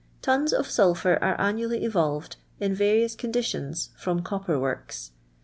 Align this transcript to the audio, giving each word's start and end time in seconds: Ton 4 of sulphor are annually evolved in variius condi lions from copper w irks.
Ton 0.23 0.47
4 0.47 0.57
of 0.57 0.65
sulphor 0.67 1.19
are 1.21 1.39
annually 1.39 1.83
evolved 1.85 2.37
in 2.59 2.75
variius 2.75 3.15
condi 3.15 3.53
lions 3.53 3.91
from 3.95 4.23
copper 4.23 4.53
w 4.53 4.65
irks. 4.67 5.11